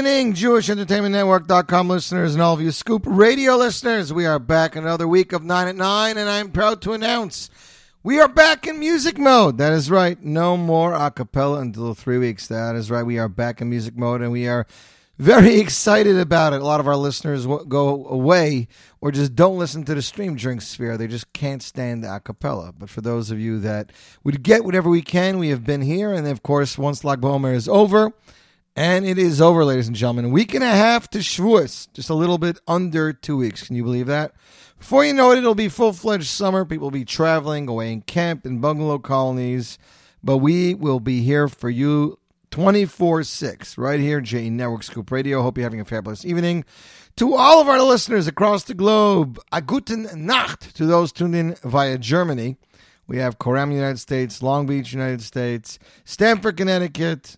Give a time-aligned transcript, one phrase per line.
[0.00, 4.14] Evening, JewishEntertainmentNetwork.com listeners and all of you Scoop Radio listeners.
[4.14, 7.50] We are back another week of 9 at 9, and I'm proud to announce
[8.02, 9.58] we are back in music mode.
[9.58, 10.18] That is right.
[10.24, 12.46] No more a cappella until three weeks.
[12.46, 13.02] That is right.
[13.02, 14.66] We are back in music mode, and we are
[15.18, 16.62] very excited about it.
[16.62, 18.68] A lot of our listeners go away
[19.02, 20.96] or just don't listen to the stream during Sefira.
[20.96, 22.72] They just can't stand a cappella.
[22.72, 23.92] But for those of you that
[24.24, 26.14] would get whatever we can, we have been here.
[26.14, 28.14] And of course, once Lag BaOmer is over,
[28.80, 30.24] and it is over, ladies and gentlemen.
[30.24, 31.92] A week and a half to Shavuos.
[31.92, 33.66] Just a little bit under two weeks.
[33.66, 34.32] Can you believe that?
[34.78, 36.64] Before you know it, it'll be full fledged summer.
[36.64, 39.78] People will be traveling, away in camp, in bungalow colonies.
[40.24, 42.18] But we will be here for you
[42.52, 45.42] 24 6, right here, JE Network Scoop Radio.
[45.42, 46.64] Hope you're having a fabulous evening.
[47.16, 51.54] To all of our listeners across the globe, a guten Nacht to those tuned in
[51.64, 52.56] via Germany.
[53.06, 57.36] We have Coram, United States, Long Beach, United States, Stamford, Connecticut,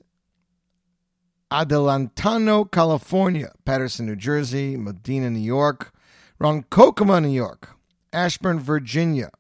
[1.52, 5.92] Adelantano, California, Paterson, New Jersey, Medina, New York,
[6.40, 7.68] Ronkonkoma, New York,
[8.10, 9.30] Ashburn, Virginia,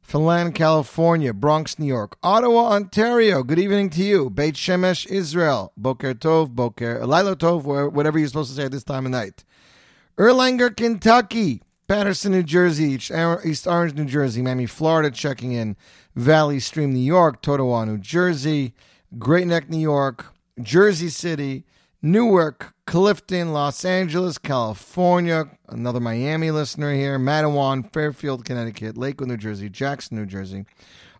[0.00, 3.42] Finland, California, Bronx, New York, Ottawa, Ontario.
[3.42, 4.30] Good evening to you.
[4.30, 8.82] Beit Shemesh, Israel, Boker Tov, Boker Laila Tov, whatever you're supposed to say at this
[8.82, 9.44] time of night.
[10.16, 13.12] Erlanger, Kentucky, Paterson, New Jersey, East
[13.44, 15.76] East Orange, New Jersey, Miami, Florida, checking in,
[16.16, 18.72] Valley Stream, New York, Totowa, New Jersey,
[19.18, 21.64] Great Neck, New York, Jersey City,
[22.00, 29.68] Newark, Clifton, Los Angeles, California, another Miami listener here, Matawan, Fairfield, Connecticut, Lakewood, New Jersey,
[29.68, 30.64] Jackson, New Jersey,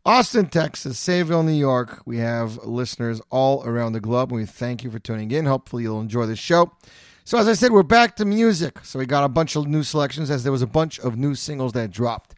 [0.07, 2.03] Austin, Texas, Sayville, New York.
[2.07, 5.47] We have listeners all around the globe, and we thank you for tuning in.
[5.47, 6.73] Hopefully, you'll enjoy the show.
[7.25, 8.85] So, as I said, we're back to music.
[8.85, 11.35] So, we got a bunch of new selections as there was a bunch of new
[11.35, 12.35] singles that dropped.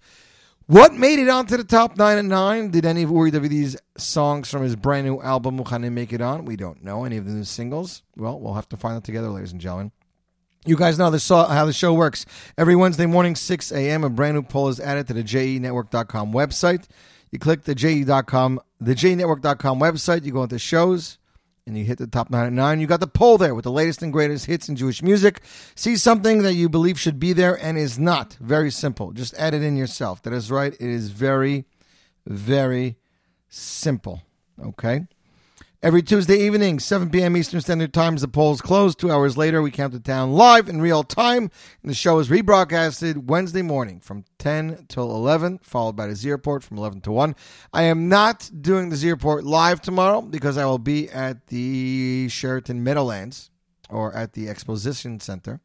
[0.71, 2.71] What made it onto the top nine and nine?
[2.71, 6.45] Did any of Uri Davidi's songs from his brand new album Muchanim make it on?
[6.45, 7.05] We don't know.
[7.05, 8.05] Any of the new singles?
[8.17, 9.91] Well, we'll have to find out together, ladies and gentlemen.
[10.65, 12.25] You guys know how the show works.
[12.57, 16.85] Every Wednesday morning, 6 a.m., a brand new poll is added to the JENetwork.com website.
[17.33, 21.19] You click the JE.com, the JENetwork.com website, you go into shows,
[21.67, 22.81] and you hit the top nine at nine.
[22.81, 25.41] You got the poll there with the latest and greatest hits in Jewish music.
[25.75, 28.37] See something that you believe should be there and is not.
[28.41, 29.13] Very simple.
[29.13, 30.23] Just add it in yourself.
[30.23, 30.73] That is right.
[30.73, 31.65] It is very,
[32.27, 32.97] very
[33.49, 34.23] simple.
[34.63, 35.07] Okay.
[35.83, 37.39] Every Tuesday evening, 7 p.m.
[37.39, 38.95] Eastern Standard Time, the polls close.
[38.95, 41.51] Two hours later, we count it down live in real time.
[41.83, 46.31] And the show is rebroadcasted Wednesday morning from 10 till 11, followed by the Z
[46.31, 47.35] Report from 11 to 1.
[47.73, 52.29] I am not doing the Z Report live tomorrow because I will be at the
[52.29, 53.51] Sheraton Meadowlands
[53.89, 55.61] or at the Exposition Center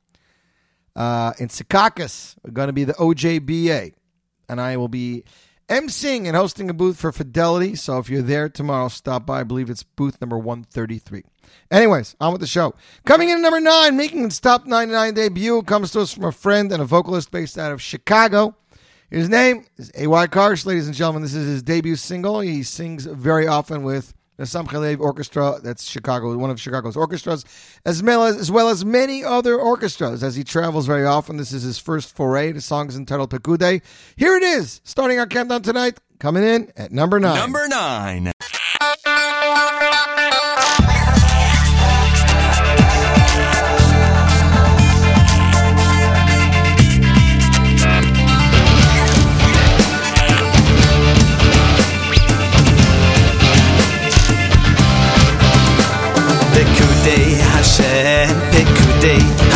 [0.96, 2.38] uh, in Secaucus.
[2.42, 3.96] We're going to be the OJBA.
[4.48, 5.26] And I will be
[5.70, 7.76] emceeing and hosting a booth for Fidelity.
[7.76, 9.42] So if you're there tomorrow, stop by.
[9.42, 11.24] I believe it's booth number 133.
[11.72, 12.74] Anyways, on with the show.
[13.06, 16.32] Coming in at number nine, making its top 99 debut, comes to us from a
[16.32, 18.56] friend and a vocalist based out of Chicago.
[19.10, 20.28] His name is A.Y.
[20.28, 21.22] Karsh, ladies and gentlemen.
[21.22, 22.40] This is his debut single.
[22.40, 25.60] He sings very often with the Sam Khalev Orchestra.
[25.64, 27.46] That's Chicago, one of Chicago's orchestras,
[27.86, 30.24] as well as, as well as many other orchestras.
[30.24, 32.52] As he travels very often, this is his first foray.
[32.52, 33.82] The song is entitled Pekude.
[34.16, 37.38] Here it is, starting our countdown tonight, coming in at number nine.
[37.38, 38.32] Number nine.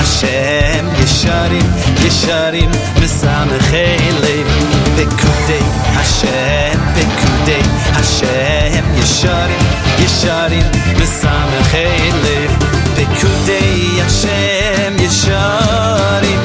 [0.10, 1.72] שהם ישרים,
[2.06, 2.72] ישרים,
[3.04, 4.48] מסמכי לב.
[4.96, 5.64] פקודי
[5.96, 7.62] השם, פקודי
[7.94, 9.60] השם, ישרים,
[10.00, 10.66] ישרים,
[10.96, 12.52] מסמכי לב.
[12.96, 16.40] פקודי השם, ישרים,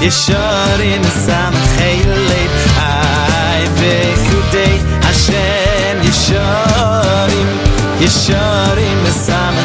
[0.00, 2.50] ישרים, מסמכי לב.
[2.78, 7.58] איי, פקודי השם, ישרים,
[8.00, 9.63] ישרים, מסמכי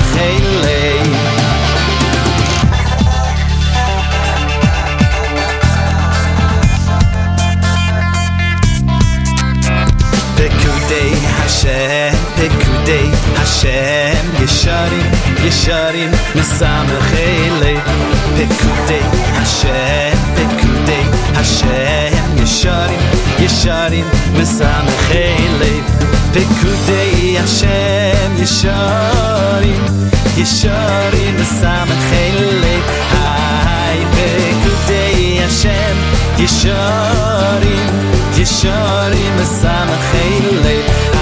[13.61, 15.11] שהם ישרים,
[15.43, 17.79] ישרים מסמכי לב.
[18.35, 18.99] פקודי
[19.35, 21.01] השם, פקודי
[21.35, 22.99] השם ישרים,
[23.39, 25.83] ישרים מסמכי לב.
[26.33, 29.85] פקודי השם ישרים,
[30.37, 32.83] ישרים מסמכי לב.
[33.11, 35.95] היי פקודי השם
[36.37, 37.87] ישרים,
[38.37, 41.18] ישרים מסמכי לב.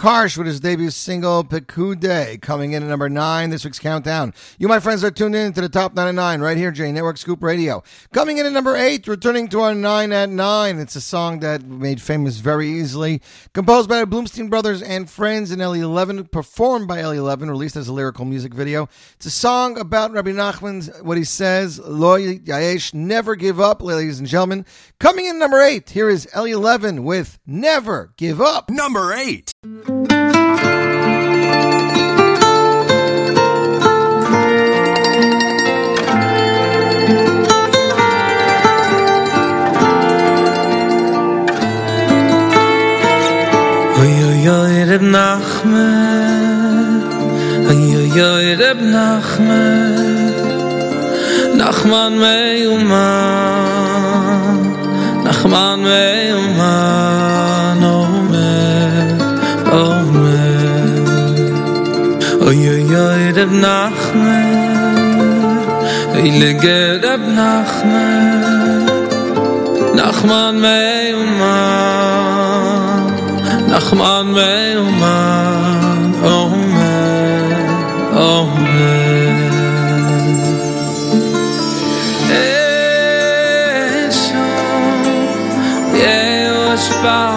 [0.00, 4.32] Karsh with his debut single, Pekude, coming in at number nine this week's countdown.
[4.58, 6.90] You, my friends, are tuned in to the top nine at nine right here, J
[6.90, 7.82] Network Scoop Radio.
[8.10, 10.78] Coming in at number eight, returning to our nine at nine.
[10.78, 13.20] It's a song that made famous very easily.
[13.52, 17.92] Composed by the Bloomstein Brothers and Friends in LE11, performed by LE11, released as a
[17.92, 18.88] lyrical music video.
[19.16, 24.18] It's a song about Rabbi Nachman's, what he says, Lo Yaesh, never give up, ladies
[24.18, 24.64] and gentlemen.
[24.98, 28.70] Coming in at number eight, here is LE11 with Never Give Up.
[28.70, 29.52] Number eight.
[45.60, 47.04] Nachman
[47.68, 50.32] Oy oy oy Reb Nachman
[51.60, 52.88] Nachman meyuman
[55.24, 58.92] Nachman meyuman Omer
[59.68, 60.96] Omer.
[62.48, 64.48] Oy oy oy Reb Nachman
[66.40, 68.86] lege Reb Nachman
[69.94, 71.90] Nachman meyuman
[73.70, 75.49] Nachman meyuman
[87.02, 87.29] pas.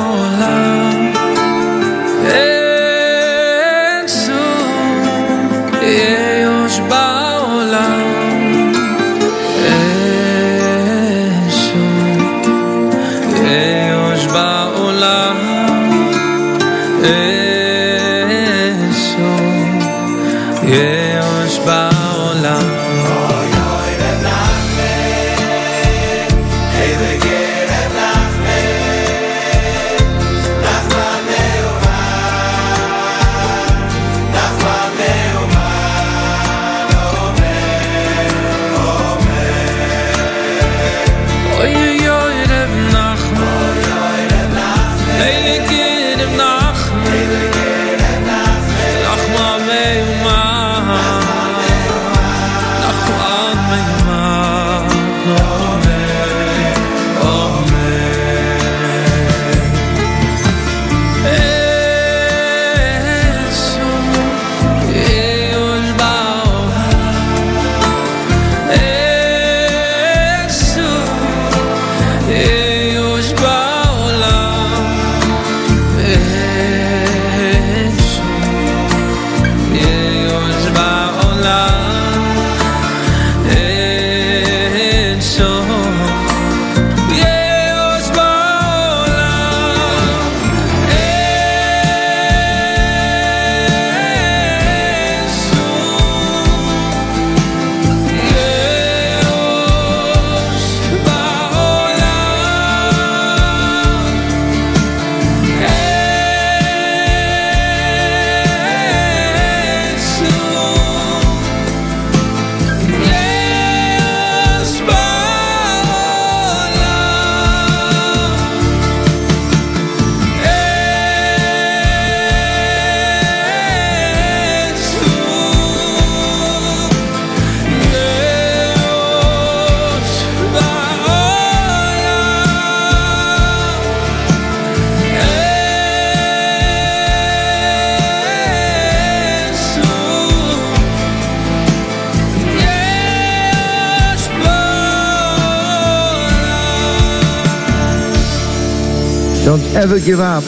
[149.45, 150.43] Don't ever give up.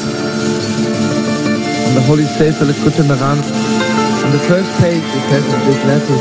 [1.86, 3.38] On the Holy Sefer Likutei Moharan,
[4.24, 6.20] on the first page it has a big letter.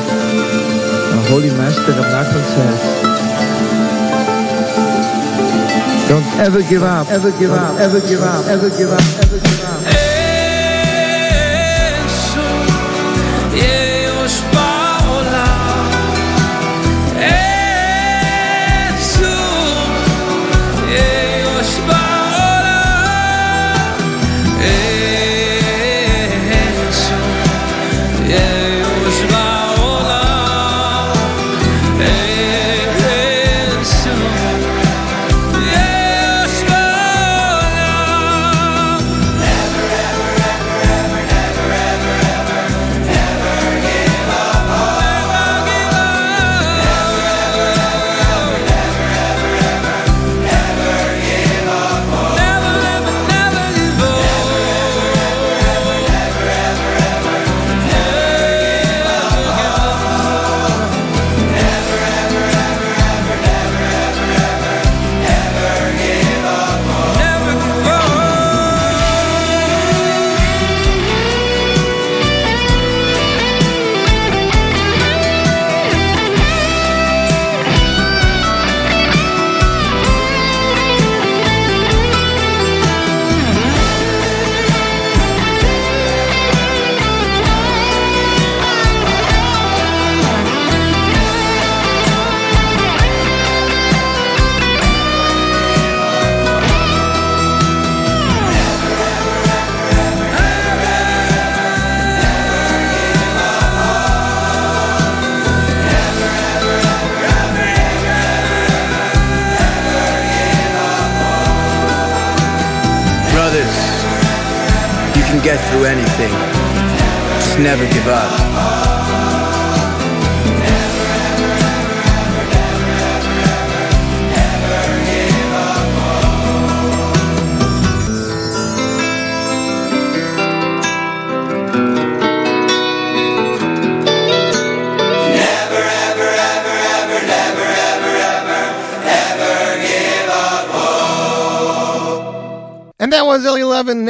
[1.14, 2.80] Our Holy Master of Nachman says,
[6.08, 9.46] Don't ever give up, ever give up, ever give up, ever give up, ever give
[9.46, 9.53] up.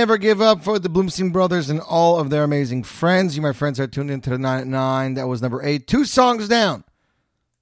[0.04, 3.37] Never Give Up for the Bloomstein Brothers and all of their amazing friends.
[3.37, 5.14] You, my friends, are tuned into the 9 at 9.
[5.14, 5.87] That was number 8.
[5.87, 6.84] Two songs down.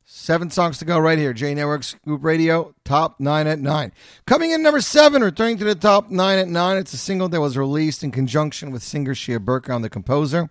[0.02, 1.32] Seven songs to go right here.
[1.32, 3.92] J Network Scoop Radio, top 9 at 9.
[4.26, 6.76] Coming in number 7, returning to the top 9 at 9.
[6.78, 10.50] It's a single that was released in conjunction with singer Shia Burka on the composer.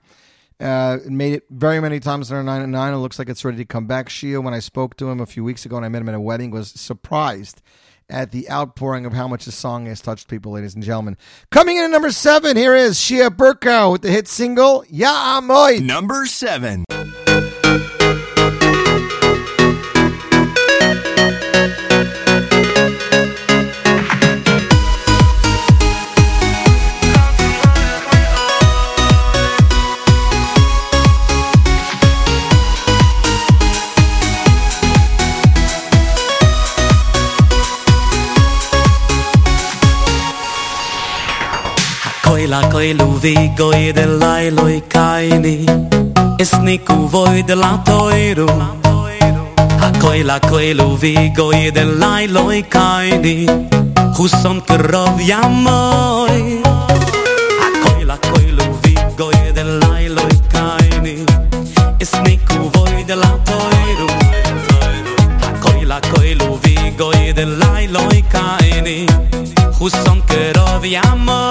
[0.61, 2.93] Uh, it made it very many times in our 9 at 9.
[2.93, 4.07] It looks like it's ready to come back.
[4.07, 6.15] Shia, when I spoke to him a few weeks ago and I met him at
[6.15, 7.61] a wedding, was surprised
[8.11, 11.17] at the outpouring of how much the song has touched people, ladies and gentlemen.
[11.49, 15.79] Coming in at number seven, here is Shia Burkow with the hit single Ya Amoy.
[15.81, 16.85] Number seven.
[43.61, 45.65] goy de lay loy kaini.
[46.39, 48.47] Es niku voy de la toiro
[49.85, 53.45] a koy la koy lu vi goy de lay loy kaini
[54.67, 56.41] krov yamoy
[57.65, 61.15] a koy la koy lu vi goy de lay loy kaini.
[61.99, 64.07] Es niku voy de la toiro
[65.47, 69.05] a koy la koy lu vi goy de lay loy kaini
[70.27, 71.50] krov yamoy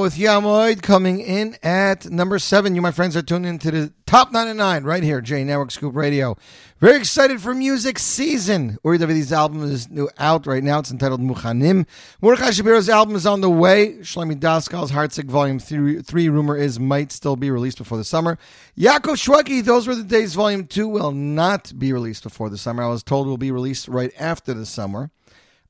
[0.00, 2.74] With Yamoid coming in at number seven.
[2.74, 6.36] You, my friends, are tuned into the top 99 right here, J Network Scoop Radio.
[6.80, 8.78] Very excited for music season.
[8.84, 10.78] Uri Davidi's album is new out right now.
[10.78, 11.86] It's entitled Muchanim.
[12.20, 13.94] Mordechai Shapiro's album is on the way.
[14.00, 18.38] Shlomi Daskal's Heartsick Volume 3, 3, rumor is, might still be released before the summer.
[18.76, 22.82] Yaakov Shwekey, Those Were the Days Volume 2 will not be released before the summer.
[22.82, 25.10] I was told will be released right after the summer.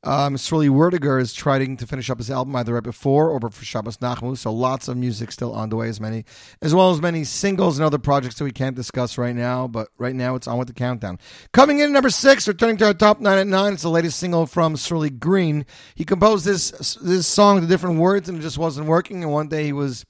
[0.07, 3.65] Um, Sruli Werdiger is trying to finish up his album either right before or for
[3.65, 4.39] Shabbos Nachmu.
[4.39, 6.25] So lots of music still on the way, as many
[6.63, 9.67] as well as many singles and other projects that we can't discuss right now.
[9.67, 11.19] But right now, it's on with the countdown.
[11.53, 13.73] Coming in at number six, returning to our top nine at nine.
[13.73, 15.67] It's the latest single from Sruli Green.
[15.97, 19.25] He composed this this song to different words, and it just wasn't working.
[19.25, 20.07] And one day he was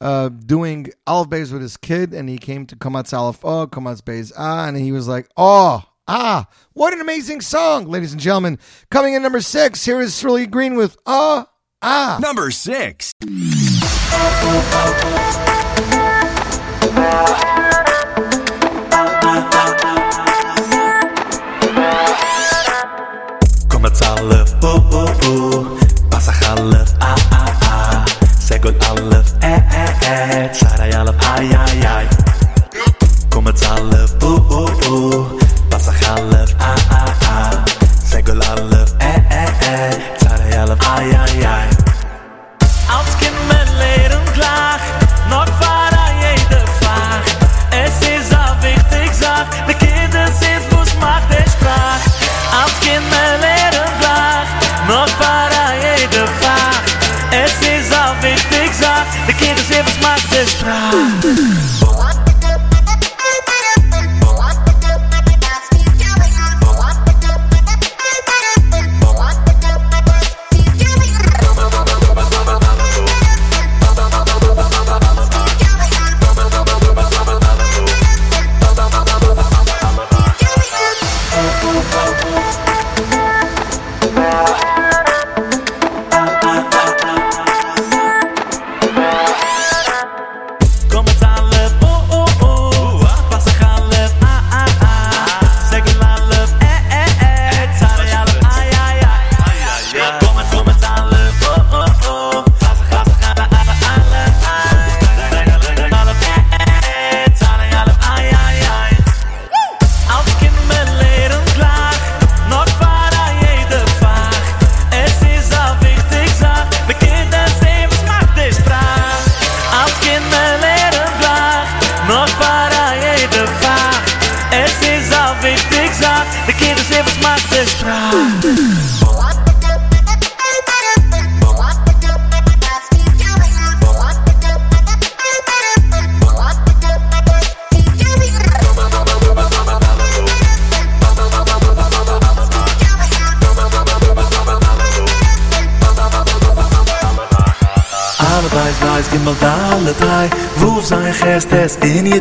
[0.00, 4.02] uh, doing Aleph Beis with his kid, and he came to Kamatz Aleph Oh, Kamatz
[4.02, 8.58] Beis Ah, and he was like, oh, ah, what an amazing song, ladies and gentlemen.
[8.90, 11.46] Coming in number six, here is Sruli Green with ah,
[11.82, 12.18] ah.
[12.20, 13.12] Number six.
[23.68, 25.66] Kom het alef, oeh oeh oeh
[26.10, 28.04] Pasach alef, ah ah ah
[28.40, 32.06] Segol alef, eh eh eh Sarai alef, ai ai ai
[33.28, 35.47] Kom het alef, oeh oeh oeh
[35.88, 37.64] Pasach alef, ah ah ah.
[38.04, 39.94] Segol alef, eh eh eh.
[40.20, 41.68] Sarai alef, ai ai ai
[42.96, 44.82] Als kind men leren klaag
[45.30, 47.24] Nog waar aan jede vraag.
[47.70, 52.02] Es is al wichtig zag De kinderen is woes macht de spraak.
[52.60, 54.46] Als kind men leren klaag
[54.88, 55.78] Nog waar aan
[56.38, 56.82] vraag.
[57.30, 58.76] Es is wichtig
[59.26, 59.34] De
[59.68, 60.44] is macht de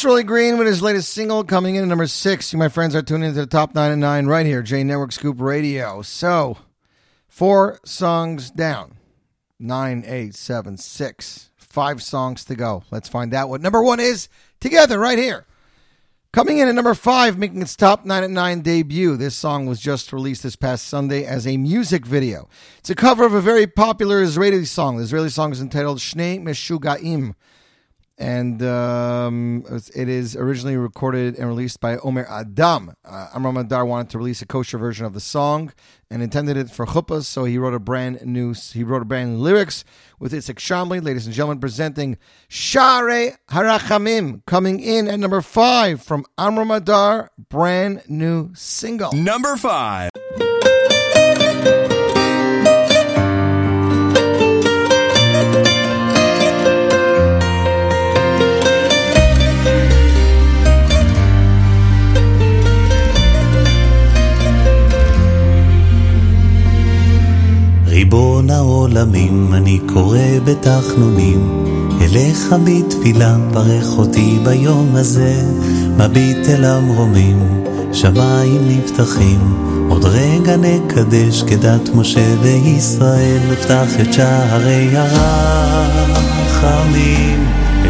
[0.00, 2.54] Sruli Green with his latest single coming in at number six.
[2.54, 5.12] You, my friends, are tuning into the top nine and nine right here, J Network
[5.12, 6.00] Scoop Radio.
[6.00, 6.56] So,
[7.28, 8.96] four songs down.
[9.58, 11.50] Nine, eight, seven, six.
[11.58, 12.82] Five songs to go.
[12.90, 15.44] Let's find out what number one is together right here.
[16.32, 19.18] Coming in at number five, making its top nine at nine debut.
[19.18, 22.48] This song was just released this past Sunday as a music video.
[22.78, 24.96] It's a cover of a very popular Israeli song.
[24.96, 27.34] The Israeli song is entitled Shnei Meshugaim
[28.20, 29.64] and um,
[29.96, 32.92] it is originally recorded and released by Omer Adam.
[33.02, 35.72] Uh, Amram Adar wanted to release a kosher version of the song
[36.10, 39.32] and intended it for chuppahs, so he wrote a brand new he wrote a brand
[39.32, 39.84] new lyrics
[40.18, 42.18] with Itzik Shamli, ladies and gentlemen, presenting
[42.50, 49.12] Shaarei Harachamim, coming in at number five from Amram Adar, brand new single.
[49.12, 50.10] Number five.
[68.00, 71.64] ריבון העולמים, אני קורא בתחנונים,
[72.00, 75.42] אליך בתפילה, ברך אותי ביום הזה,
[75.96, 79.40] מביט אל המרומים, שמיים נפתחים,
[79.88, 84.88] עוד רגע נקדש כדת משה וישראל, נפתח את שערי
[85.76, 86.66] הרחמים,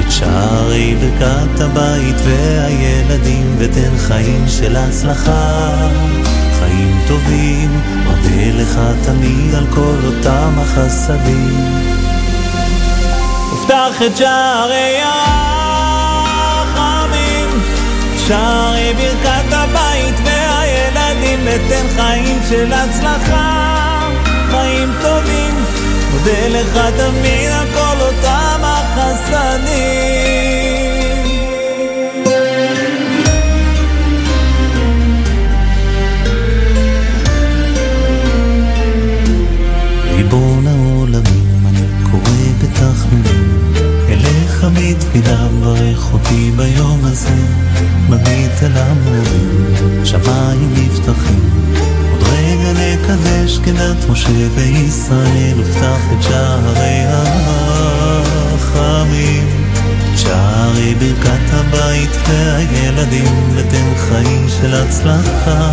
[0.01, 5.71] את שערי ברכת הבית והילדים, ותן חיים של הצלחה.
[6.61, 7.71] חיים טובים,
[8.49, 11.91] לך תמיד על כל אותם החסדים.
[13.53, 15.01] ופתח את שערי
[16.43, 17.49] הרחמים,
[18.27, 24.09] שערי ברכת הבית והילדים, ותן חיים של הצלחה,
[24.51, 25.65] חיים טובים,
[26.13, 30.50] מודה לך תמיד על כל אותם החסדים.
[45.71, 47.35] בתפילה, ברך אותי ביום הזה,
[48.09, 51.51] מביט אל המורים, שמיים נפתחים,
[52.11, 57.05] עוד רגע נקדש כדת משה וישראל, ופתח את שערי
[58.67, 59.49] הרחמים,
[60.17, 65.73] שערי ברכת הבית והילדים, ותן חיים של הצלחה.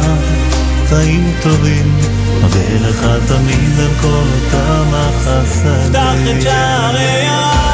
[0.89, 1.95] חיים טובים,
[2.41, 5.89] מודה לך תמיד על כל אותם החסדים.
[5.89, 7.66] פתח את שערי הרחמים,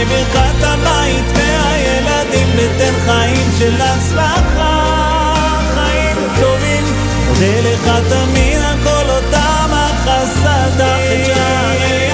[0.00, 5.34] שערי ברכת הבית והילדים, ותן חיים של הצלחה,
[5.74, 6.84] חיים טובים,
[7.28, 11.24] מודה לך תמיד על כל אותם החסדים.
[11.24, 12.10] שערי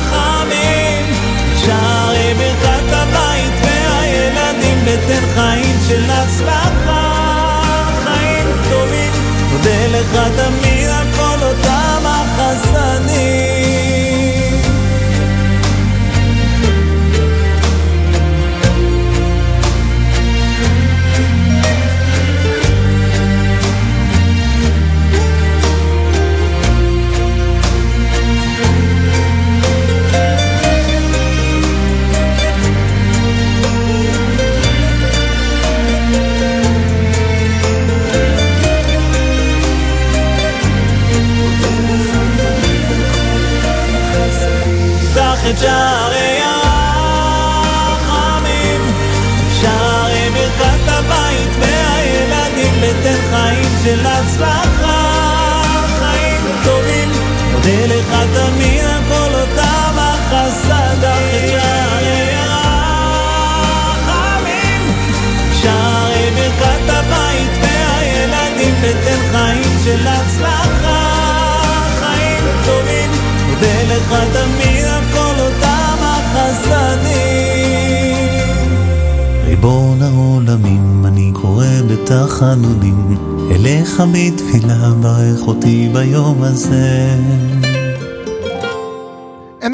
[0.00, 1.04] הרחמים,
[1.64, 7.62] שערי ברכת הבית והילדים, ותן חיים של הצלחה,
[8.04, 9.12] חיים טובים,
[9.52, 10.67] מודה לך תמיד
[57.68, 59.98] מודה לך תמיד על כל אותם
[60.66, 62.34] שערי
[63.24, 64.12] הרחמים.
[65.62, 71.00] שערי ברכת הבית והילדים ותן חיים של הצלחה,
[71.98, 73.10] חיים טובים.
[73.48, 77.18] מודה לך תמיד על כל אותם החסדים.
[79.44, 83.16] ריבון העולמים, אני קורא בתחנונים,
[83.50, 87.57] אליך בתפילה, ברך אותי ביום הזה.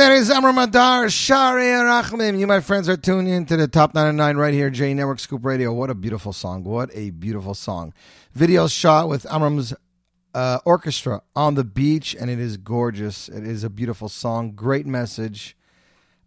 [0.05, 2.39] That is Amram Adar, Shari Rachmim.
[2.39, 5.47] You, my friends, are tuned in to the Top 99 right here, J Network Scoop
[5.47, 5.73] Radio.
[5.73, 6.63] What a beautiful song.
[6.63, 7.95] What a beautiful song.
[8.35, 9.73] Video shot with Amram's
[10.35, 13.31] uh, orchestra on the beach, and it is gorgeous.
[13.31, 14.53] It is a beautiful song.
[14.53, 15.57] Great message.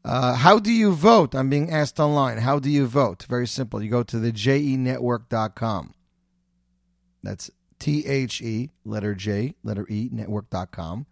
[0.04, 1.36] Uh, how do you vote?
[1.36, 2.40] I'm being asked online.
[2.40, 3.28] How do you vote?
[3.30, 3.84] Very simple.
[3.84, 5.94] You go to the jenetwork.com.
[7.22, 11.06] That's T H E, letter J, letter E, network.com.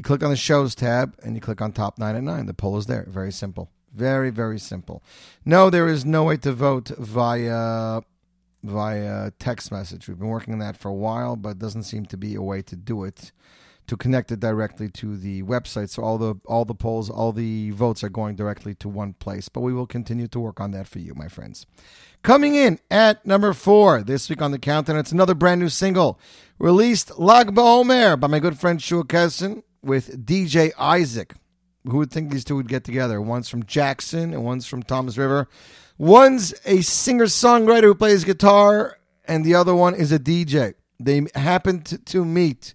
[0.00, 2.46] You click on the shows tab and you click on top 9 at 9.
[2.46, 3.04] The poll is there.
[3.06, 3.70] Very simple.
[3.94, 5.02] Very, very simple.
[5.44, 8.00] No, there is no way to vote via
[8.64, 10.08] via text message.
[10.08, 12.62] We've been working on that for a while, but doesn't seem to be a way
[12.62, 13.30] to do it
[13.88, 15.90] to connect it directly to the website.
[15.90, 19.50] So all the all the polls, all the votes are going directly to one place.
[19.50, 21.66] But we will continue to work on that for you, my friends.
[22.22, 26.18] Coming in at number four this week on the countdown, it's another brand new single
[26.58, 31.34] released Lag BaOmer by my good friend Shua Kessin with DJ Isaac.
[31.84, 33.20] Who would think these two would get together?
[33.20, 35.48] One's from Jackson and one's from Toms River.
[35.96, 40.74] One's a singer songwriter who plays guitar, and the other one is a DJ.
[40.98, 42.74] They happened to, meet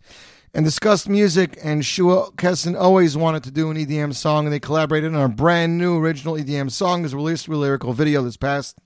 [0.54, 4.60] and discussed music, and Shua Kessin always wanted to do an EDM song, and they
[4.60, 7.04] collaborated on a brand new original EDM song.
[7.04, 8.80] It released with a lyrical video this past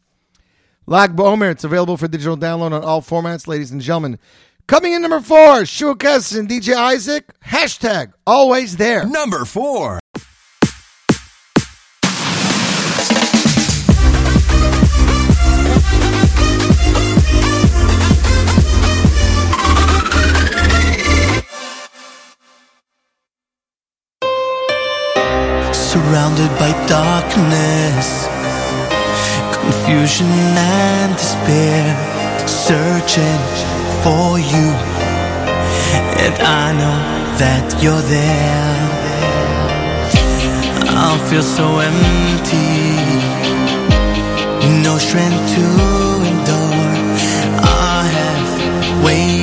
[0.85, 1.51] Lag BaOmer.
[1.51, 4.19] It's available for digital download on all formats, ladies and gentlemen.
[4.69, 9.03] Coming in number four, Shua Kessin, DJ Isaac, hashtag always there.
[9.03, 9.99] Number four.
[25.73, 28.27] surrounded by darkness,
[29.51, 34.67] confusion and despair, searching for you.
[36.23, 36.97] And I know
[37.41, 38.99] that you're there.
[41.07, 42.71] I feel so empty,
[44.83, 45.65] no strength to
[46.31, 46.93] endure.
[47.61, 49.38] I have waited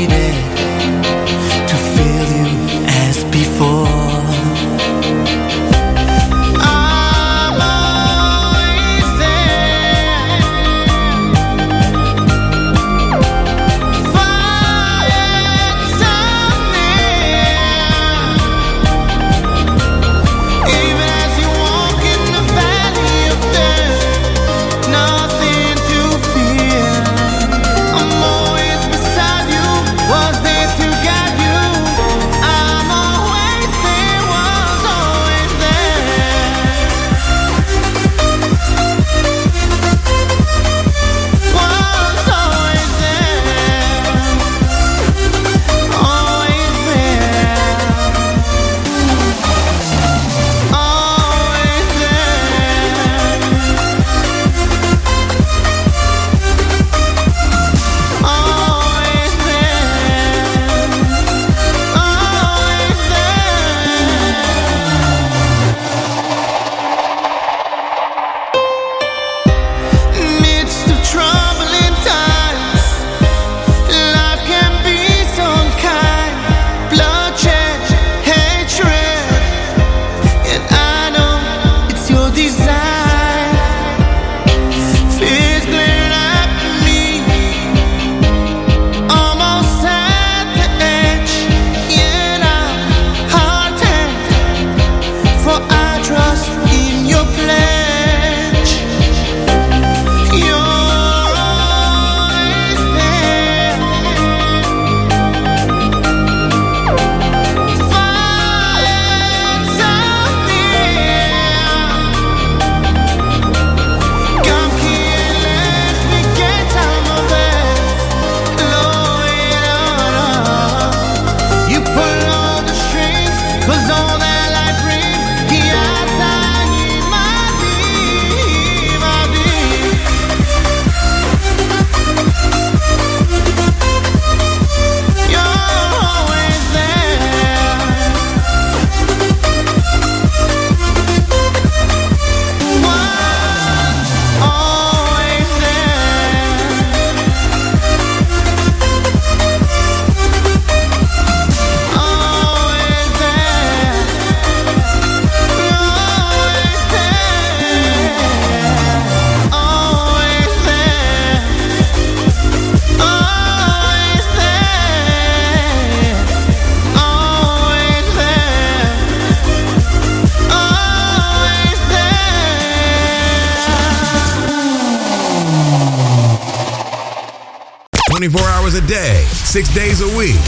[178.17, 180.41] 24 hours a day, 6 days a week.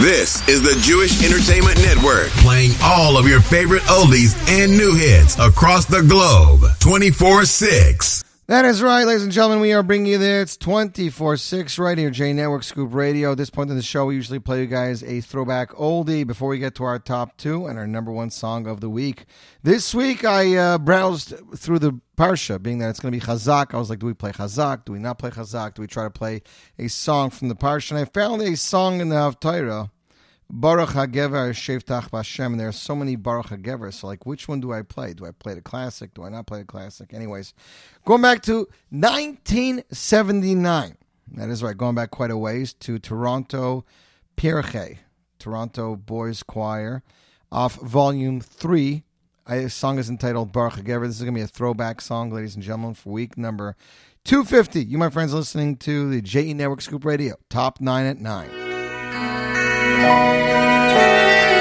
[0.00, 5.38] This is the Jewish Entertainment Network, playing all of your favorite oldies and new hits
[5.38, 8.31] across the globe, 24 6.
[8.52, 9.60] That is right, ladies and gentlemen.
[9.60, 13.32] We are bringing you this 24 6 right here, J Network Scoop Radio.
[13.32, 16.50] At this point in the show, we usually play you guys a throwback oldie before
[16.50, 19.24] we get to our top two and our number one song of the week.
[19.62, 23.72] This week, I uh, browsed through the Parsha, being that it's going to be Chazak.
[23.72, 24.84] I was like, do we play Chazak?
[24.84, 25.72] Do we not play Chazak?
[25.72, 26.42] Do we try to play
[26.78, 27.92] a song from the Parsha?
[27.92, 29.88] And I found a song in the Haftarah
[30.54, 33.90] Baruch HaGever Sheftach Bashem, and there are so many Baruch HaGever.
[33.90, 35.14] So, like, which one do I play?
[35.14, 36.12] Do I play the classic?
[36.12, 37.14] Do I not play the classic?
[37.14, 37.54] Anyways,
[38.04, 40.98] going back to 1979.
[41.34, 43.86] That is right, going back quite a ways to Toronto
[44.36, 44.98] Pirchei,
[45.38, 47.02] Toronto Boys Choir,
[47.50, 49.04] off Volume 3.
[49.46, 51.06] A song is entitled Baruch HaGever.
[51.06, 53.74] This is going to be a throwback song, ladies and gentlemen, for week number
[54.24, 54.84] 250.
[54.84, 58.61] You, my friends, listening to the JE Network Scoop Radio, Top 9 at 9.
[60.00, 61.51] Baruch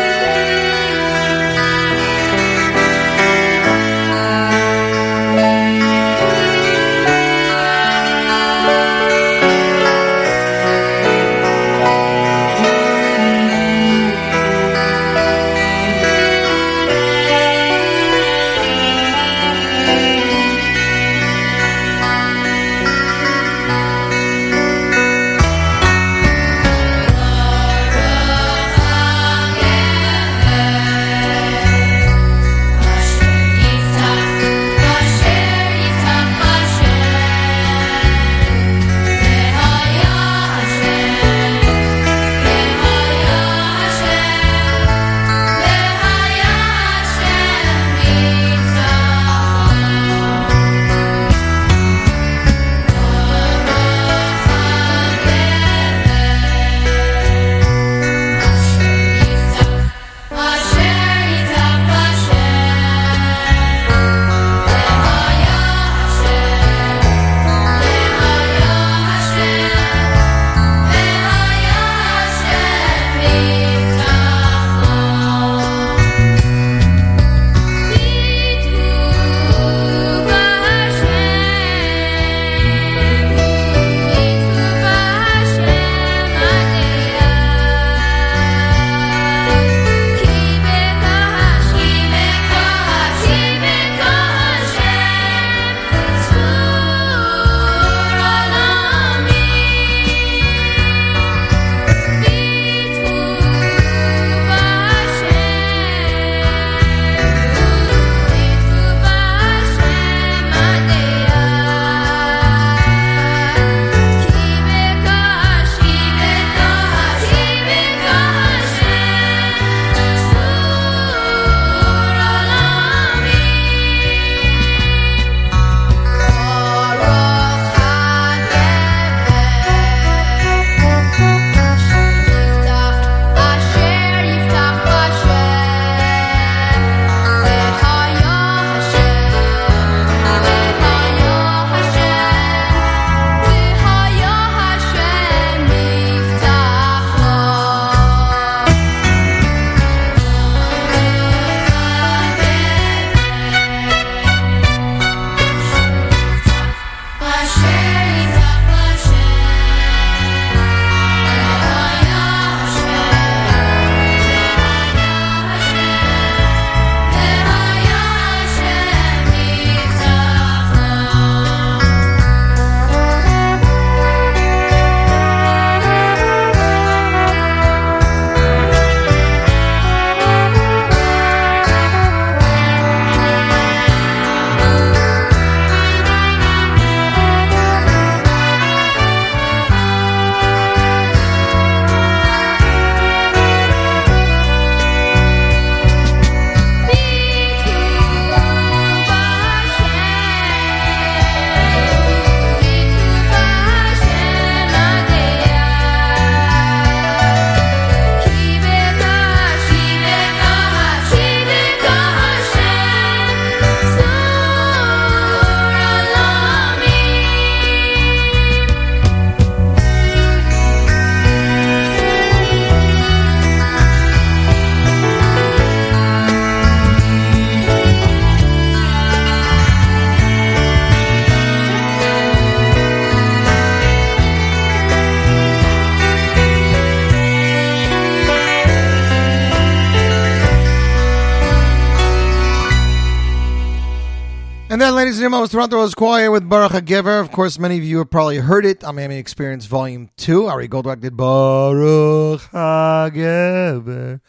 [244.81, 247.21] Ladies and gentlemen, was Toronto's Choir with Baruch HaGever.
[247.21, 250.47] Of course, many of you have probably heard it on Miami Experience Volume 2.
[250.47, 254.21] Ari Goldwag did Baruch HaGever.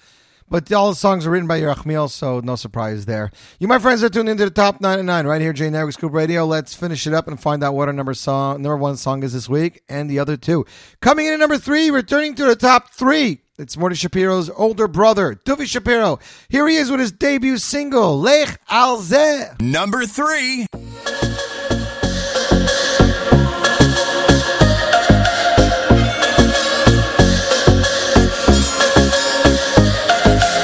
[0.50, 3.30] But all the songs are written by Yerachmiel, so no surprise there.
[3.60, 6.44] You, my friends, are tuned into the top 99 right here, J Network Scoop Radio.
[6.44, 9.32] Let's finish it up and find out what our number song, number one song is
[9.32, 10.66] this week, and the other two.
[11.00, 13.41] Coming in at number three, returning to the top three.
[13.59, 16.19] It's Morty Shapiro's older brother, Duvi Shapiro.
[16.47, 19.59] Here he is with his debut single, Lech Al Zeh.
[19.59, 20.67] Number three.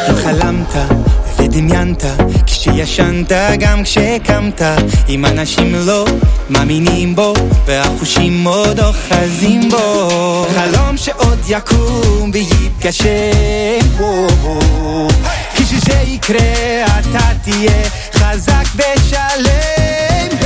[0.10, 0.74] אם חלמת
[1.40, 2.04] ודמיינת
[2.73, 4.63] כשישנת גם כשקמת
[5.09, 6.05] אם אנשים לא
[6.51, 7.35] מאמינים בו
[7.67, 10.47] והחושים עוד אוחזים בו.
[10.55, 13.89] חלום שעוד יקום ויתגשם
[15.55, 17.83] כשזה יקרה אתה תהיה
[18.15, 20.39] חזק ושלם.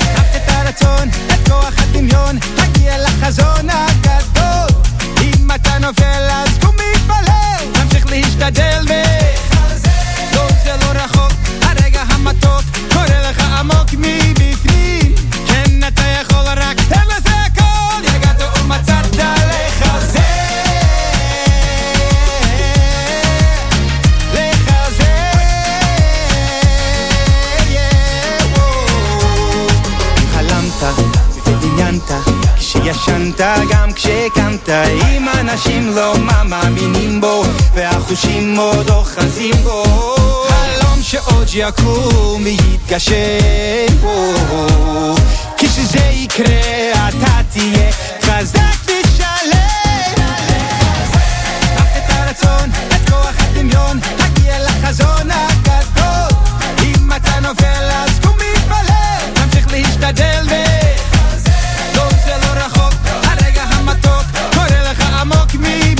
[0.00, 4.82] אהבת את הרצון, את כוח הדמיון, תגיע לחזון הגדול.
[5.22, 8.92] אם אתה נופל אז קום מתפלל, תמשיך להשתדל ו...
[10.64, 12.62] זה לא רחוק, הרגע המתוק
[12.92, 15.14] קורא לך עמוק מבפנים.
[15.46, 17.13] כן אתה יכול רק תן
[33.04, 33.40] כשישנת
[33.70, 37.42] גם כשקמת אם אנשים לא מאמינים בו
[37.74, 39.82] והחושים עוד אוחזים בו.
[40.48, 44.34] חלום שעוד יקום ויתגשם בו.
[45.56, 47.90] כשזה יקרה אתה תהיה
[48.22, 50.14] חזק ושלם.
[51.76, 56.38] אהבת את הרצון, את כוח הדמיון, תגיע לחזון הגדול.
[56.84, 60.54] אם אתה נופל אז קום מתפלל, תמשיך להשתדל ו...
[62.58, 64.24] הרחוק, הרגע המתוק,
[64.54, 65.93] קורא לך עמוק מ...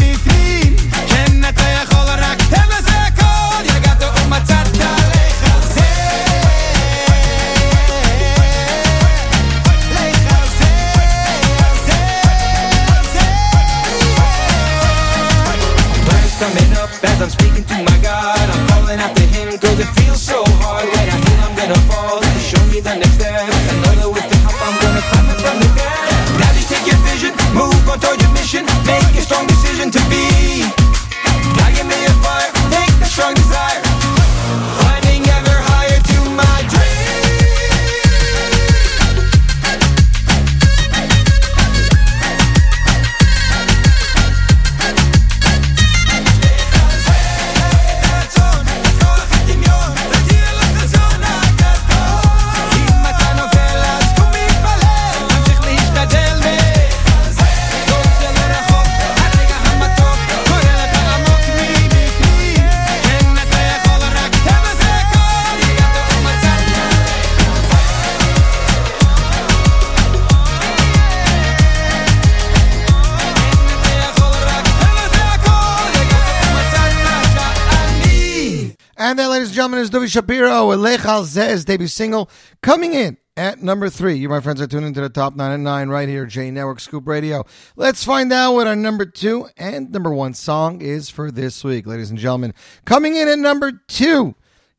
[79.94, 82.28] and Duvi Shapiro with Lech Al Zeh, his debut single,
[82.62, 84.14] coming in at number three.
[84.14, 86.80] You, my friends, are tuning into the top nine and nine right here, J Network
[86.80, 87.44] Scoop Radio.
[87.76, 91.86] Let's find out what our number two and number one song is for this week,
[91.86, 92.54] ladies and gentlemen.
[92.84, 94.34] Coming in at number two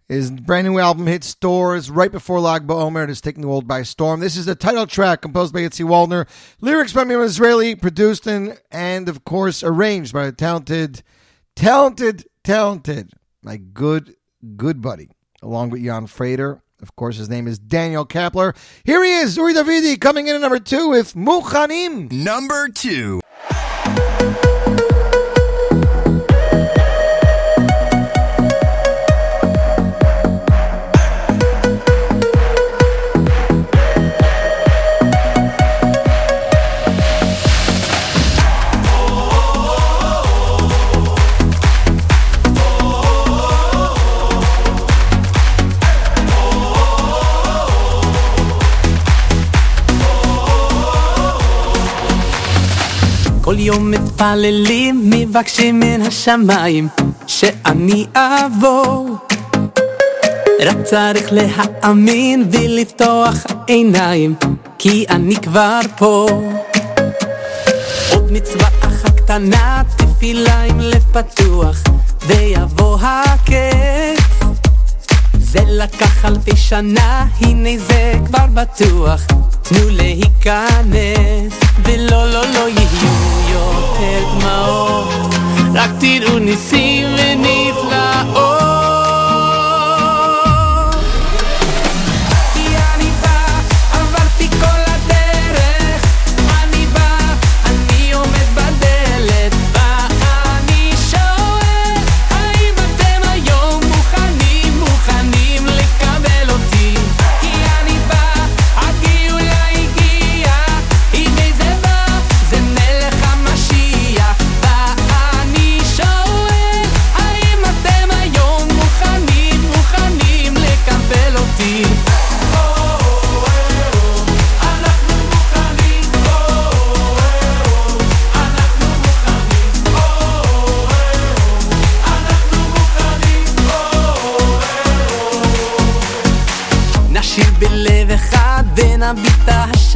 [0.09, 3.05] is brand new album hit stores right before Lag BaOmer.
[3.05, 4.20] It is taking the world by storm.
[4.20, 6.28] This is the title track composed by Itzi Waldner,
[6.61, 11.03] lyrics by Miriam Israeli, produced and, and of course arranged by the talented,
[11.55, 13.11] talented, talented,
[13.41, 14.16] my good,
[14.55, 15.09] good buddy,
[15.41, 16.61] along with Jan Frater.
[16.81, 18.55] Of course, his name is Daniel Kapler.
[18.83, 22.11] Here he is, Uri Davidi, coming in at number two with Muchanim.
[22.11, 23.21] Number two.
[53.66, 56.88] יום מתפללים, מבקשים מן השמיים
[57.28, 59.09] שאני אבוא.
[60.66, 63.36] רק צריך להאמין ולפתוח
[63.68, 64.36] עיניים,
[64.80, 66.28] כי אני כבר פה.
[68.11, 71.84] עוד מצווה אחת קטנה, תפילה עם לב פתוח,
[72.28, 74.47] ויבוא הקץ.
[75.39, 79.22] זה לקח אלפי שנה, הנה זה כבר בטוח.
[79.68, 83.13] תנו להיכנס, ולא לא לא יהיו
[83.53, 85.36] יותר דמעות,
[85.74, 88.55] רק תראו ניסים ונפלאות.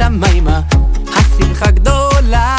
[0.00, 0.60] השמיימה,
[1.16, 2.56] השמחה גדולה.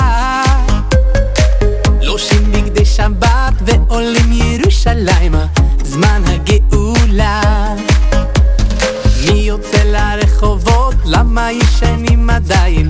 [2.01, 5.45] לושים בגדי שבת ועולים ירושלימה,
[5.83, 7.41] זמן הגאולה.
[9.25, 10.95] מי יוצא לרחובות?
[11.05, 12.89] למה ישנים עדיין?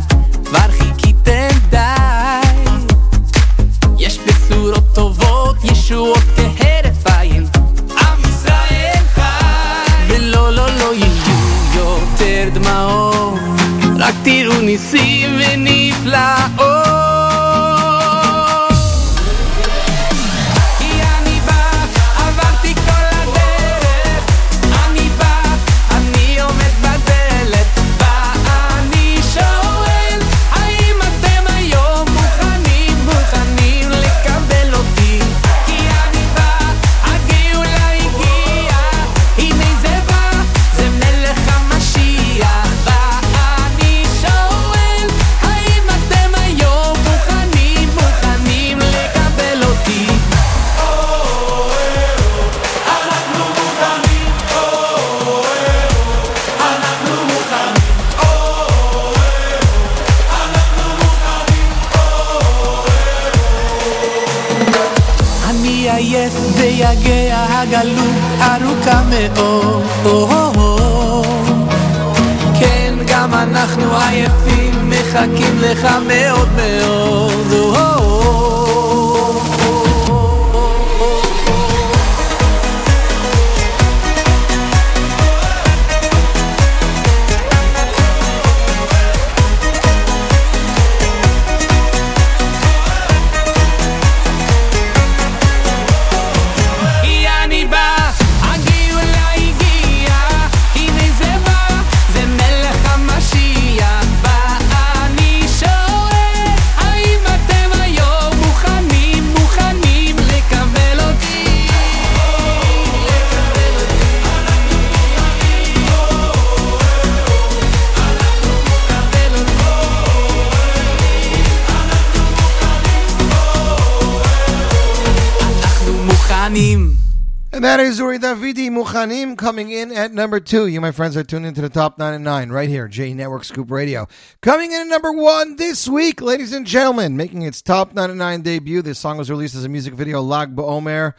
[127.62, 130.66] And that is Uri Davidi Muchanim coming in at number two.
[130.66, 133.44] You, my friends, are tuned into the top nine and nine right here, J Network
[133.44, 134.08] Scoop Radio.
[134.42, 138.18] Coming in at number one this week, ladies and gentlemen, making its top nine and
[138.18, 138.82] nine debut.
[138.82, 141.14] This song was released as a music video, Lag BaOmer,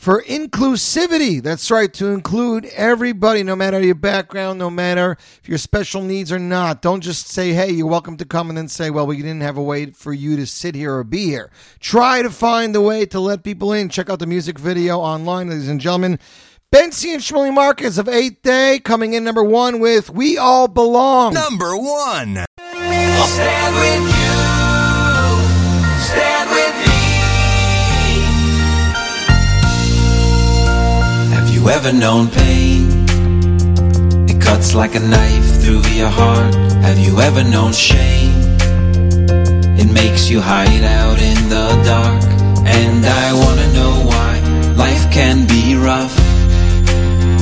[0.00, 1.42] for inclusivity.
[1.42, 6.32] That's right, to include everybody, no matter your background, no matter if your special needs
[6.32, 6.80] or not.
[6.80, 9.58] Don't just say, hey, you're welcome to come and then say, well, we didn't have
[9.58, 11.50] a way for you to sit here or be here.
[11.80, 13.90] Try to find a way to let people in.
[13.90, 16.18] Check out the music video online, ladies and gentlemen.
[16.74, 21.34] Bentzi and Shmuley Marcus of Eighth Day coming in number one with We All Belong.
[21.34, 22.46] Number one.
[31.60, 33.04] You ever known pain?
[34.28, 36.54] It cuts like a knife through your heart.
[36.86, 38.32] Have you ever known shame?
[39.82, 42.22] It makes you hide out in the dark.
[42.64, 44.32] And I wanna know why
[44.84, 46.16] life can be rough.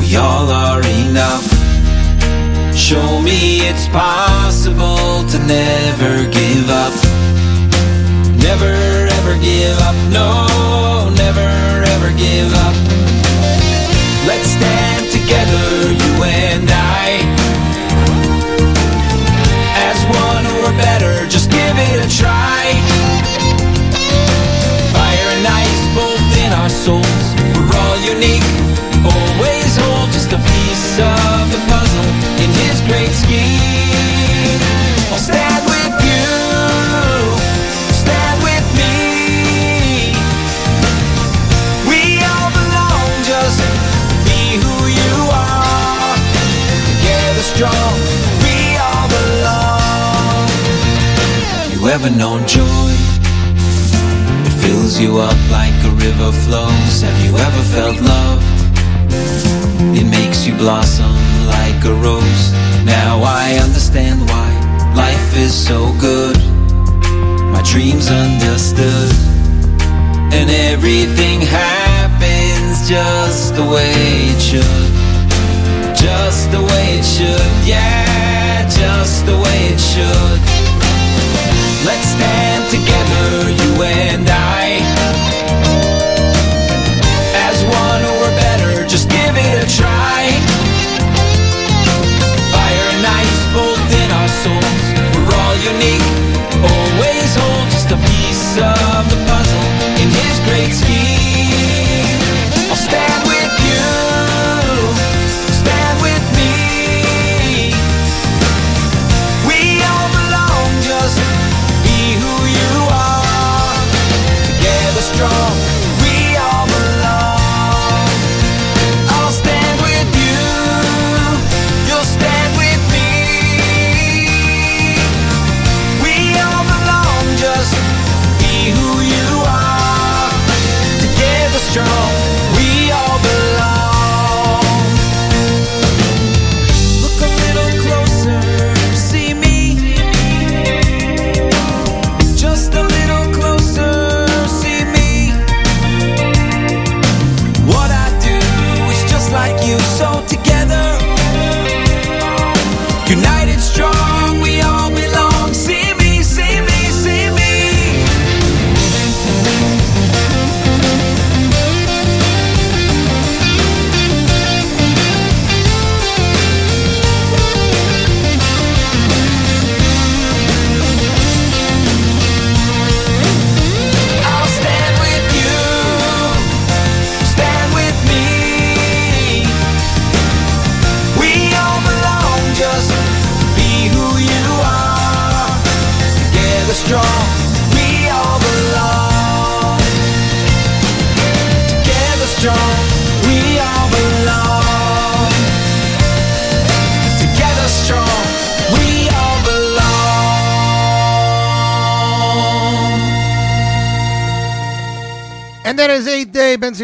[0.01, 1.47] We all are enough.
[2.75, 6.95] Show me it's possible to never give up.
[8.49, 8.73] Never
[9.19, 9.97] ever give up.
[10.19, 10.29] No,
[11.15, 11.49] never
[11.95, 12.98] ever give up.
[52.01, 52.91] Ever known joy?
[54.47, 57.03] It fills you up like a river flows.
[57.03, 58.43] Have you ever felt love?
[59.99, 61.13] It makes you blossom
[61.47, 62.53] like a rose.
[62.85, 64.49] Now I understand why
[64.95, 66.39] life is so good.
[67.51, 69.11] My dreams understood.
[70.31, 73.93] And everything happens just the way
[74.35, 74.93] it should.
[75.97, 80.58] Just the way it should, yeah, just the way it should.
[82.19, 84.83] Stand together, you and I.
[87.47, 90.27] As one or better, just give it a try.
[92.51, 94.83] Fire and ice both in our souls.
[95.15, 96.07] We're all unique,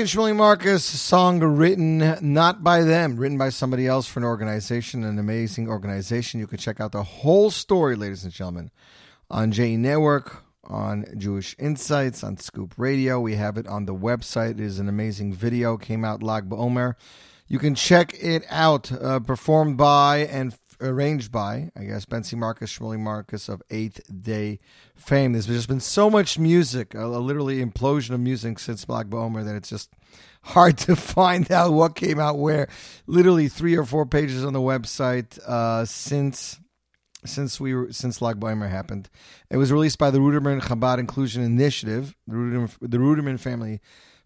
[0.05, 5.03] and Shmuley Marcus, song written not by them, written by somebody else for an organization,
[5.03, 6.41] an amazing organization.
[6.41, 8.71] You can check out the whole story, ladies and gentlemen,
[9.31, 13.19] on J Network, on Jewish Insights, on Scoop Radio.
[13.19, 14.51] We have it on the website.
[14.51, 16.97] It is an amazing video, came out Lag BaOmer.
[17.49, 22.77] You can check it out, uh, performed by and arranged by, I guess, Bentzi Marcus,
[22.77, 24.61] Shmuley Marcus of Eighth Day
[24.95, 25.33] fame.
[25.33, 29.45] There's just been so much music, a, a literally implosion of music since Lag BaOmer
[29.45, 29.91] that it's just
[30.43, 32.69] hard to find out what came out where.
[33.07, 36.59] Literally three or four pages on the website uh, since
[37.27, 39.09] since we were since Lag Boimer happened.
[39.51, 43.81] It was released by the Ruderman Chabad Inclusion Initiative, the Ruderman, the Ruderman Family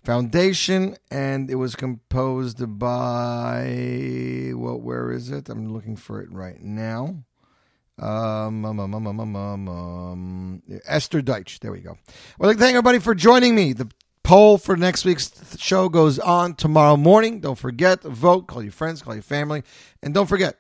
[0.04, 5.48] Foundation, and it was composed by well, where is it?
[5.48, 7.24] I'm looking for it right now.
[8.00, 11.58] Um, um, um, um, um, um, um, um, Esther Deitch.
[11.58, 11.98] There we go.
[12.40, 13.72] To thank everybody for joining me.
[13.72, 13.90] The
[14.22, 17.40] poll for next week's show goes on tomorrow morning.
[17.40, 19.62] Don't forget, vote, call your friends, call your family,
[20.02, 20.58] and don't forget,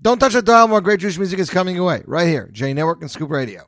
[0.00, 0.68] don't touch the dial.
[0.68, 3.66] More great Jewish music is coming your way right here, J Network and Scoop Radio.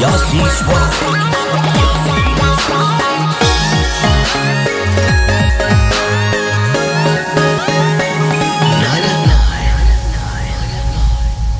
[0.00, 1.89] Yossi Swag.